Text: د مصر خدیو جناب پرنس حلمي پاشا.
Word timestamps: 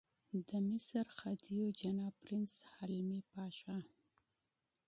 د 0.47 0.49
مصر 0.69 1.05
خدیو 1.19 1.65
جناب 1.81 2.13
پرنس 2.23 2.53
حلمي 2.73 3.21
پاشا. 3.31 3.77